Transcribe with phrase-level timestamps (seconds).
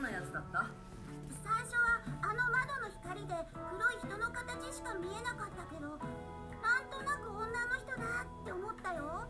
[0.00, 0.66] なやつだった？
[1.44, 5.88] 最初はあの窓の光で黒い人の形しか見えなかったけど
[6.60, 9.28] なんとなく女の人だって思ったよ。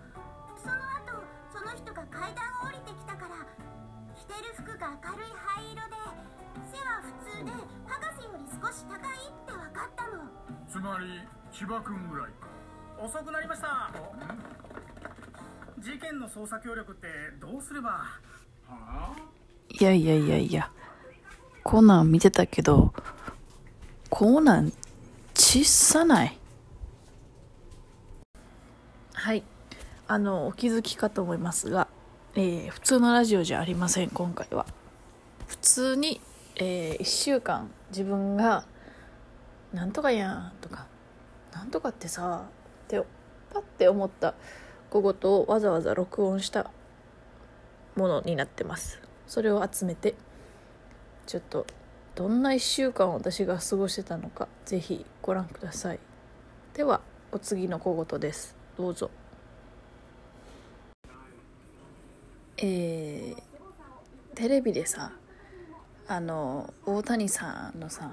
[0.57, 3.47] その後その人が階段を降りてきたから
[4.15, 5.97] 着てる服が明るい灰色で
[6.71, 7.51] 背は普通で
[7.89, 10.23] 博士より少し高いって分かったの。
[10.69, 12.47] つまり千葉君ぐらいか。
[13.03, 13.91] 遅くなりました。
[15.79, 17.09] 事件の捜査協力って
[17.41, 17.89] どうすれば？
[17.89, 18.11] は
[18.69, 19.17] あ？
[19.73, 20.71] いやいやいやいや、
[21.63, 22.93] コナン見てたけど、
[24.11, 24.73] コナン、
[25.35, 26.39] 小さない？
[29.15, 29.45] はい。
[30.09, 31.87] あの、お気づきかと思いますが、
[32.35, 34.67] えー普通のラジオじゃありません、今回は。
[35.47, 36.21] 普通に、
[36.57, 38.65] え1週間自分が、
[39.73, 40.87] なんとかやん、とか、
[41.53, 42.45] なんとかってさ、
[42.85, 43.03] って、
[43.53, 44.35] パッて思った
[44.91, 46.71] 小言をわざわざ録音した
[47.97, 50.17] ものになってますそれを集めて
[51.25, 51.65] ちょっと
[52.17, 56.01] どんな1週間私が過ごしてたのかぜひご覧ください。
[56.75, 57.01] では
[57.31, 58.57] お次の小言です。
[58.77, 59.09] どうぞ。
[62.57, 63.37] えー、
[64.35, 65.13] テレビでさ
[66.09, 68.13] あの大谷さんのさ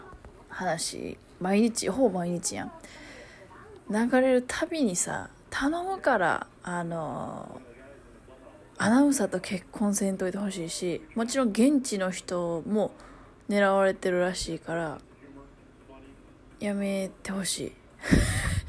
[0.50, 2.72] 話毎日ほぼ毎日やん。
[3.90, 7.60] 流れるたびにさ頼むからあの
[8.78, 12.92] アナウンサーと結婚せんといてほしいしもちろん現地の人も
[13.50, 15.00] 狙われてるらしいから
[16.60, 17.72] やめてほしい。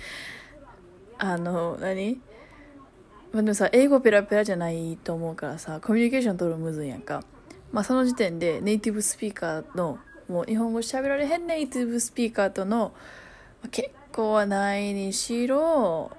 [1.19, 2.20] あの何？
[3.33, 7.25] あ、でもさ英語ペラペラじゃないと思うからさコミュニケーション取るむずいやんか。
[7.72, 12.93] まあその時点でネイティブスピーカーのもう日本語喋られへんネイティブスピーカーとの
[13.62, 16.11] ま結構はないにしろ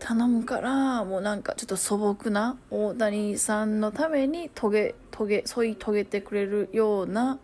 [0.00, 7.38] 頼むからもうなんかちょっと素朴な大谷さんのために遂げ遂げ添い遂げてくれるような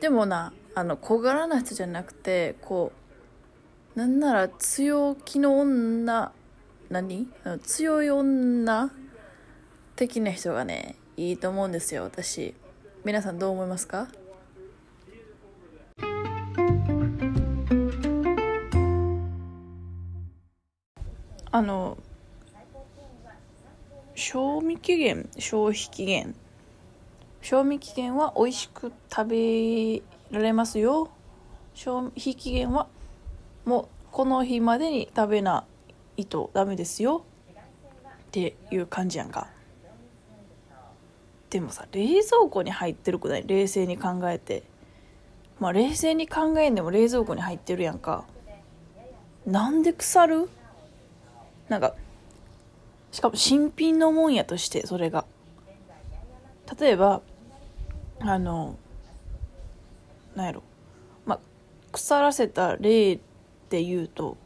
[0.00, 2.92] でもなあの小柄な人じゃなくてこ
[3.96, 6.32] うなんなら強気の女
[6.90, 7.26] 何？
[7.62, 8.90] 強い女
[9.96, 12.54] 的な人がねいいと思うんですよ私。
[13.04, 14.08] 皆さんどう思いますか？
[21.54, 21.96] あの
[24.16, 26.34] 賞味期限消費期限。
[27.42, 31.10] 賞味期限は美味しく食べられますよ。
[31.74, 32.88] 消費期限は
[33.64, 35.64] もうこの日までに食べな
[36.16, 37.24] いとダメですよ。
[37.52, 39.46] っていう感じやんか。
[41.50, 43.44] でもさ冷蔵庫に入ってるくない？
[43.46, 44.64] 冷静に考えて。
[45.60, 48.24] まあ冷静に考えんでも冷蔵庫に入ってるやんか。
[49.46, 50.48] なんで腐る？
[51.68, 51.94] なんか
[53.12, 55.24] しかも新品のもんやとしてそれが。
[56.78, 57.20] 例えば
[58.20, 58.76] あの
[60.34, 60.62] なんやろ。
[61.26, 61.40] まあ
[61.92, 63.16] 腐らせた例
[63.70, 64.36] で言うと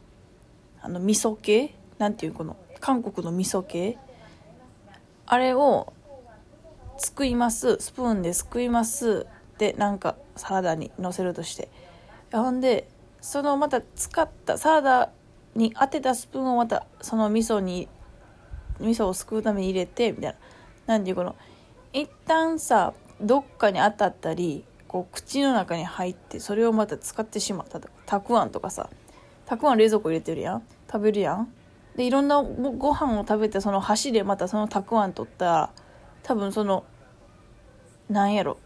[0.81, 1.75] あの味噌系？
[1.97, 3.97] なんていうこの韓国の味噌系？
[5.25, 5.93] あれを
[6.97, 7.77] すくいます。
[7.79, 9.25] スプーンですくいます。
[9.57, 11.69] でなんかサラダにのせるとして。
[12.31, 12.87] ほんで
[13.21, 15.09] そのまた使ったサラダ
[15.59, 17.87] に当てたスプーンをまたその味噌に
[18.79, 20.37] 味噌をすくうために入れてみたいな。
[20.95, 21.35] なんていうこの
[21.93, 28.89] 一旦さどっかに当たったりこう口の中に入ってそれをまた使ってしまったたくあんとかさ。
[29.45, 30.63] たくあん冷蔵庫入れてるやん。
[30.91, 31.51] 食べるやん。
[31.95, 35.69] でいろんなごご飯を食べてその箸でまたそのたくあん取ったら
[36.23, 36.85] 多分その
[38.09, 38.57] なんやろ。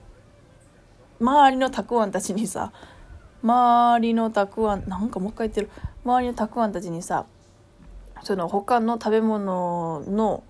[1.20, 2.72] 周りのたくあんたちにさ
[3.42, 5.70] 周りのたくあんなんかもう一回言ってる。
[6.06, 7.26] 周りのたくあんたちにさ
[8.24, 10.44] その他の食べ物の、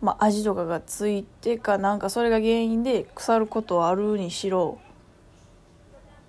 [0.00, 4.78] まあ、味とかがついてかなんかそれが原因で腐ることあるにしろ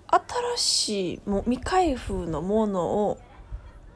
[0.08, 0.22] 新
[0.56, 3.18] しいもう未開封のものを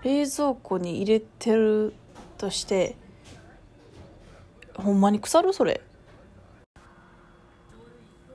[0.03, 1.94] 冷蔵庫に入れてる
[2.39, 2.97] として
[4.75, 5.53] ほんまに腐る？
[5.53, 5.83] それ。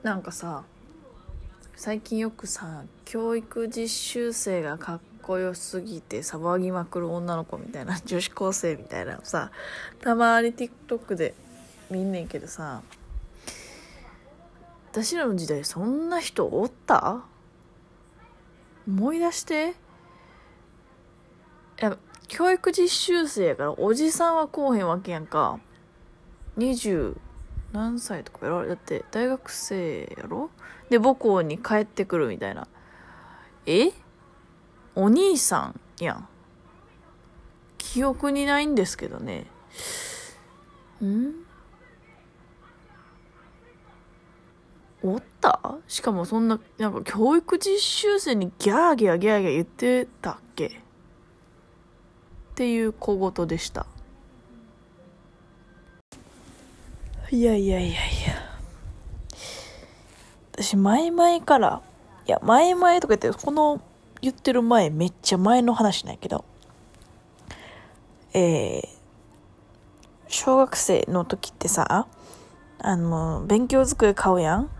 [0.02, 0.62] なんかさ
[1.74, 9.50] 最近よくさ教育実習生がかっこよすぎて騒ぎまくる女の子みたいな 女子高生みたいなさ
[10.00, 11.34] たまに TikTok で
[11.90, 12.80] 見んねんけどさ
[14.92, 17.24] 私らの時代そんな人おった？
[18.86, 19.70] 思い出して。
[19.70, 19.74] い
[21.80, 25.58] や教育実習生やからおじさんはこうへんわけやんか。
[26.56, 27.16] 20
[27.72, 28.66] 何歳とかやろ？
[28.66, 30.50] だって大学生やろ？
[30.88, 32.66] で母校に帰ってくるみたいな。
[33.66, 33.90] え？
[34.96, 36.14] お兄さんや。
[36.14, 36.28] ん
[37.78, 39.46] 記憶にないんですけどね。
[41.02, 41.32] ん？
[45.02, 45.76] おった？
[45.86, 50.66] しかもそんな、なんか教育実習生にギャーギャーギャーギャー言ってたっけ？
[50.66, 50.70] っ
[52.56, 53.86] ていう小言でした。
[57.30, 57.96] いやいやいやいや。
[60.52, 61.82] 私前々から、
[62.26, 63.80] いや前々とか言って、この
[64.20, 66.44] 言ってる前めっちゃ前の話なんやけど、
[68.34, 68.88] えー、
[70.28, 72.06] 小学生の時ってさ、
[72.78, 74.70] あの、勉強机買うやん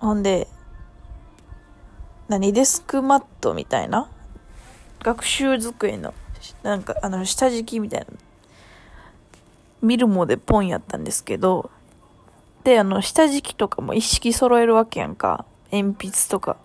[0.00, 0.48] ほんで、
[2.28, 4.10] 何デスクマットみたいな
[5.02, 6.14] 学習机の、
[6.62, 8.06] なんか、あの、下敷きみたいな。
[9.80, 11.70] 見るもでポンやったんですけど、
[12.64, 15.46] で、あの、下敷きとかも一式揃えるわけやんか。
[15.72, 16.56] 鉛筆とか。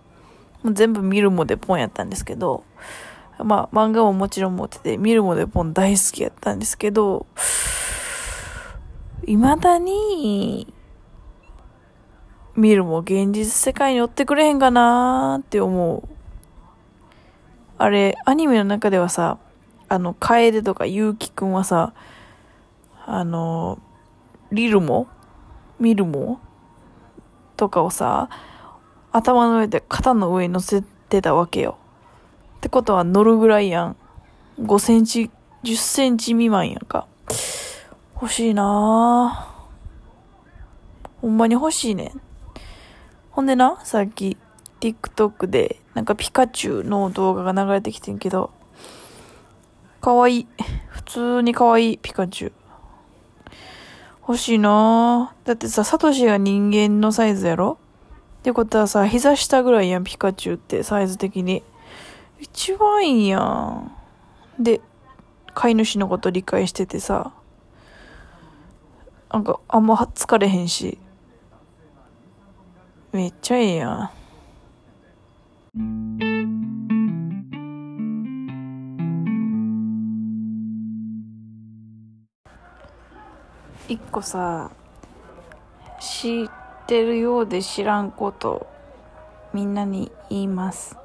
[0.64, 2.64] もう全部見るもでポンやったんですけど、
[3.38, 7.26] まあ、漫画ももちろん持ってて、見るもでポン大好きやったんですけど、
[9.26, 10.72] 未だに、
[12.56, 16.08] 見るも現実世界に寄ってくれへんかなーって思う。
[17.76, 19.38] あれ、アニメの中ではさ、
[19.88, 21.92] あの、楓とかゆうきくんはさ、
[23.04, 23.80] あの、
[24.52, 25.08] リルモ？
[25.80, 26.40] ミルモ？
[27.56, 28.30] とかをさ、
[29.14, 31.78] 頭の上で肩の上に乗せてたわけよ。
[32.56, 33.96] ってことは乗るぐらいやん。
[34.60, 35.30] 5センチ、
[35.62, 37.06] 10センチ未満やんか。
[38.20, 41.20] 欲しいなぁ。
[41.20, 42.20] ほんまに欲しいねん。
[43.30, 44.36] ほんでな、さっき
[44.80, 48.50] TikTok でなんかピカチュウの動画が流れてきてんけど、
[50.00, 50.46] かわいい。
[50.88, 52.52] 普通にかわいい、ピカチュウ。
[54.26, 55.46] 欲しいなぁ。
[55.46, 57.78] だってさ、サトシが人間のサイズやろ？
[58.44, 61.62] ってことはさ、膝下ぐらいやん、ピカチュウって、サイズ的に。
[62.38, 63.90] 一番いいやん。
[64.58, 64.82] で、
[65.54, 67.32] 飼い主のこと理解しててさ、
[69.32, 70.98] なんか、あんまは疲れへんし。
[73.12, 74.10] めっちゃええやん。
[83.88, 84.70] 一個さ、
[85.98, 86.46] 知
[86.84, 88.66] ってるようで知らんこと、
[89.54, 90.98] みんなに言います。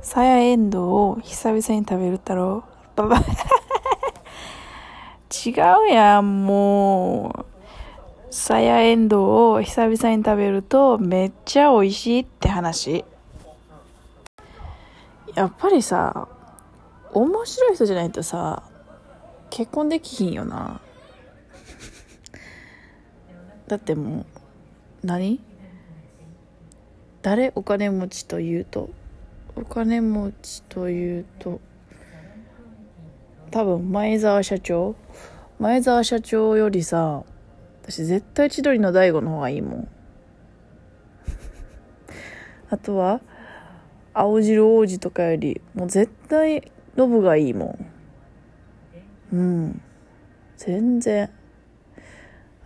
[0.00, 2.62] さやえんどうを久々に食べる太郎。
[2.94, 3.20] ばば違
[5.88, 7.44] うやん、もう。
[8.32, 13.04] さやえんどうを久々に食べるとめっちゃ美味しいって話。
[15.34, 16.28] やっぱりさ、
[17.12, 18.62] 面白い人じゃないとさ、
[19.50, 20.80] 結婚できひんよな。
[23.70, 24.26] だっても
[25.02, 25.38] う、何？
[27.22, 27.52] 誰？
[27.54, 28.90] お金持ちというと？
[29.54, 31.60] お金持ちというと、
[33.52, 34.96] 多分前澤社長？
[35.60, 37.22] 前澤社長よりさ、
[37.84, 39.88] 私絶対千鳥の大悟の方がいいもん。
[42.70, 43.20] あとは、
[44.12, 47.78] 青汁王子とかより、もう絶対ノブがいいも
[49.32, 49.36] ん。
[49.36, 49.80] うん。
[50.56, 51.30] 全然。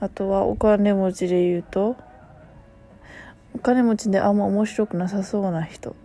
[0.05, 1.97] あとはお金持ちで言うと、
[3.55, 5.97] お金持ちであんま面白くなさそうな人。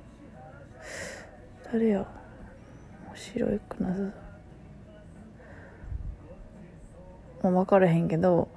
[1.74, 2.07] 誰や面
[3.13, 3.96] 白くなさ
[7.42, 7.51] そう。
[7.51, 8.48] もう分からへんけど、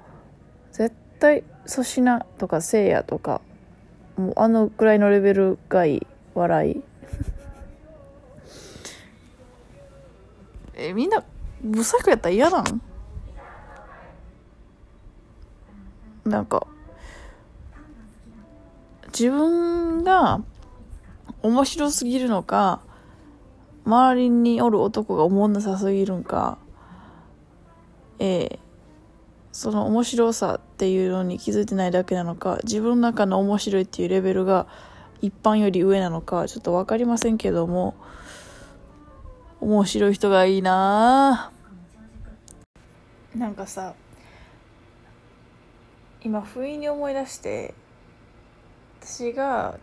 [0.71, 3.41] 絶対粗品とかせいやとか
[4.15, 6.81] もうあのくらいのレベルがいい笑い
[10.75, 11.21] えみんな
[11.61, 12.92] ブサクやったら嫌なん？
[16.33, 16.65] なんか
[19.07, 20.41] 自分が
[21.43, 22.81] 面白すぎるのか
[23.85, 26.57] 周りにおる男が思んなさすぎるんか
[28.17, 28.59] ええ
[29.51, 34.65] その面白さっていうのに気づいてないだけなのか自分の中の面白いっていうレベルが
[35.21, 37.93] 一般より上なのかちょっと分かりませんけども
[39.61, 43.37] 面白い人がいいなぁ。
[43.37, 43.93] なんかさ
[46.23, 47.73] 今不意に思い出して
[49.01, 49.77] 私が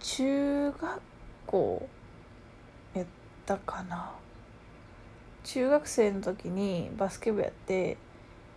[0.00, 1.00] 中学
[1.46, 1.88] 校
[2.94, 3.06] やっ
[3.46, 4.12] たかな。
[5.44, 7.96] 中学生の時にバスケ部やって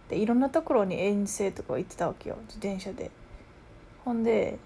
[0.10, 2.38] でいろんなところに遠征とか行ってたわけよ。
[2.48, 3.12] 自転車で。
[4.04, 4.60] ほんで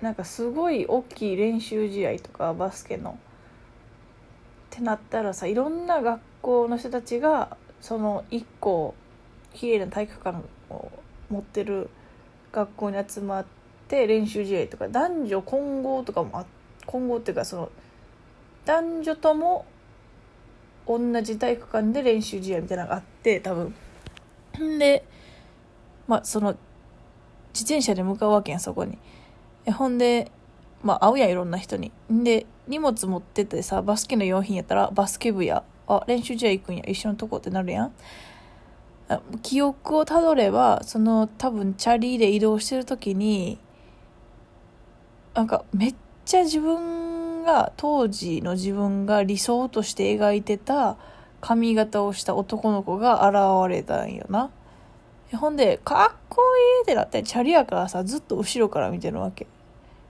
[0.00, 3.10] なんかすごい大きい練習試合とかバスケの。
[3.10, 3.14] っ
[4.70, 8.94] てなったらさいろんな学校の人たちがその1個
[9.54, 10.38] 綺麗な体育館
[10.70, 10.90] を
[11.30, 11.90] 持ってる
[12.52, 13.46] 学校に集まっ
[13.88, 16.46] て練習試合とか男女混合とかもあ
[16.86, 17.70] 混合っていうかその
[18.64, 19.66] 男女とも
[20.86, 23.74] 同じ体育館で練習試合みたいなのがあって多分。
[24.60, 25.04] んで
[26.06, 26.56] まあその
[27.52, 28.98] 自転車で向かうわけやんそこに。
[29.72, 30.32] ほんで
[30.82, 31.92] まあ会うやんいろんな人に。
[32.10, 37.92] んで荷物持っててさバスケの用品やったらバスケ部やあ練習試合行くんや一緒のとこってなるやん。
[39.42, 43.58] 記憶をたどればその多分チャリで移動してる時に
[45.34, 50.96] なんかめっちゃ自分が当時の自分が理想として描いてた
[51.40, 54.50] 髪型をした男の子が現れたんよな。
[55.32, 56.42] ほんでかっこ
[56.76, 59.46] いいってなってチャリやからさずっと後ろから見てるわけ。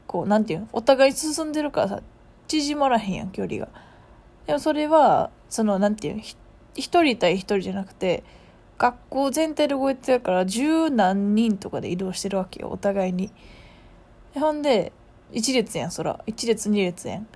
[0.06, 0.68] こうなんていうの？
[0.72, 2.02] お互い進んでるからさ
[2.46, 3.68] 縮まらへんやん距離が。
[4.46, 6.22] でもそれはそのなんていうの？
[6.74, 8.24] 一人対一人じゃなくて
[8.78, 13.30] 学校全体で動いてるから十何人とかで移動してるわけよお互いに。
[14.34, 14.92] ほんで
[15.32, 16.20] 一列やんそら。
[16.26, 17.26] 一列二列やん。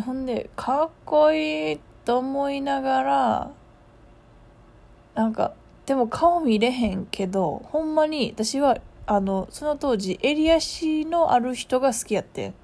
[0.00, 3.50] ほんでかっこいいと思いながら
[5.14, 5.52] なんか
[5.84, 12.54] でも顔見れへんけどほんまに私はあのその当時襟足のある人が好きやってん。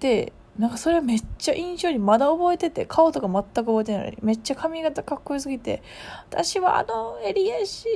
[0.00, 5.82] でなんかそれめっちゃ印象にまだ覚えてて顔とか全く覚えてないのにめっちゃ髪型かっこよすぎて
[6.28, 7.86] 私はあの襟足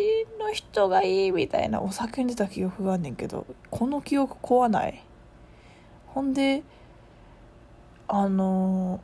[0.41, 5.05] の人がいいみたいなお酒に出た記憶があんねんけどこの記憶怖ない。
[6.07, 6.63] ほんで
[8.09, 9.01] あの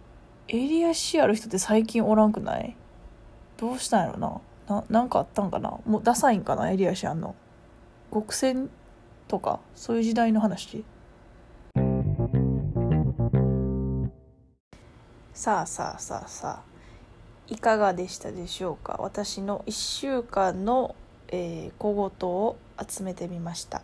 [0.48, 2.74] 襟足ある人って最近おらんくない？
[3.58, 4.40] どうしたんやろな？
[4.66, 5.78] ななんかあったんかな？
[5.84, 6.70] もうダサいんかな？
[6.70, 7.34] 襟足あんの。
[8.12, 8.70] 極戦
[9.28, 10.84] とかそういう時代の話。
[15.42, 18.98] さあさあさあさあいかがでしたでしょうか？
[19.00, 20.94] 私の1週間の、
[21.26, 22.56] えー小言を
[22.88, 23.82] 集めてみました、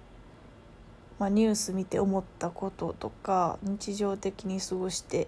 [1.19, 5.27] まあ、ニュース見て思ったこととか日常的に過ごして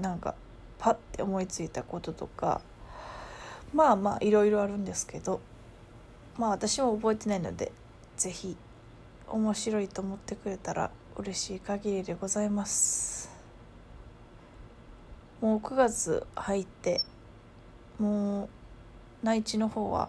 [0.00, 0.34] なんか
[0.80, 2.60] パッて思いついたこととか
[3.72, 5.40] まあまあいろいろあるんですけど
[6.36, 7.70] まあ私も覚えてないので
[8.16, 8.56] 是非
[9.28, 13.35] 面白いと思ってくれたら嬉しい限りでございます。
[15.46, 17.00] もう9月入って
[18.00, 18.48] もう
[19.22, 20.08] 内地の方は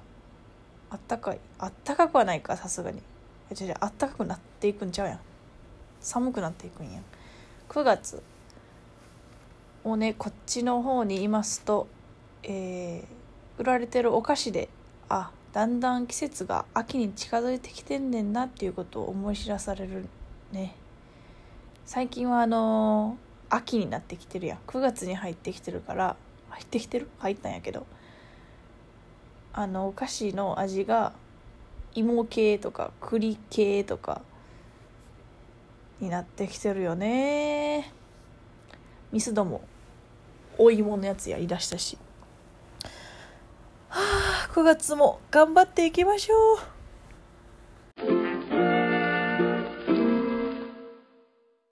[0.89, 1.39] あったかい。
[1.59, 3.03] あったかくはないかさすがに。
[3.51, 5.19] 違う違うあったかくなっていくんちゃうやん。
[6.01, 7.03] 寒くなっていくんやん。
[7.69, 8.23] 9月。
[9.83, 11.87] もうねこっちの方にいますと
[12.41, 14.69] えー売られてるお菓子で
[15.07, 20.07] あだんだん季節が秋に近づいてきてんねんなっていうことを思い知らされる
[20.51, 20.73] ね。
[21.85, 24.59] 最近はあのー秋になってきてるやん。
[24.67, 26.15] 9月に入ってきてるから
[26.49, 27.09] 入ってきてる？
[27.19, 27.85] 入ったんやけど。
[29.53, 31.13] あのお菓子の味が
[31.95, 34.21] 芋系とか栗系とか
[35.99, 37.91] になってきてるよね。
[39.11, 39.61] ミスドも
[40.57, 41.97] お芋のやつやりだしたし。
[43.89, 43.99] は
[44.49, 46.76] あ9月も頑張っていきましょう。